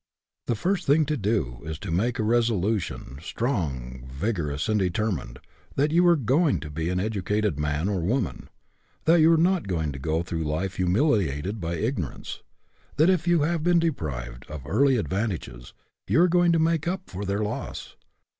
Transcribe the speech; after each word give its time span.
The 0.47 0.55
first 0.55 0.87
thing 0.87 1.05
to 1.05 1.15
do 1.15 1.61
is 1.63 1.77
to 1.77 1.91
make 1.91 2.17
a 2.17 2.23
resolu 2.23 2.81
tion, 2.81 3.19
strong, 3.21 4.09
vigorous, 4.11 4.67
and 4.67 4.79
determined, 4.79 5.37
that 5.75 5.91
you 5.91 6.07
are 6.07 6.15
going 6.15 6.59
to 6.61 6.71
be 6.71 6.89
an 6.89 6.99
educated 6.99 7.59
man 7.59 7.87
or 7.87 7.99
woman; 8.01 8.49
that 9.05 9.19
you 9.21 9.31
are 9.31 9.37
not 9.37 9.67
going 9.67 9.91
to 9.91 9.99
go 9.99 10.23
through 10.23 10.43
life 10.43 10.77
humiliated 10.77 11.61
by 11.61 11.75
ignorance; 11.75 12.41
that, 12.95 13.11
if 13.11 13.27
you 13.27 13.43
have 13.43 13.61
been 13.63 13.77
deprived 13.77 14.43
of 14.49 14.65
early 14.65 14.97
advantages, 14.97 15.71
you 16.07 16.19
are 16.21 16.27
going 16.27 16.51
to 16.51 16.57
make 16.57 16.87
up 16.87 17.07
for 17.07 17.23
their 17.23 17.43
loss. 17.43 17.95